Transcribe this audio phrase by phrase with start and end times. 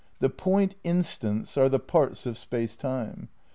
[0.19, 3.29] The point instants are the parts of Space Time.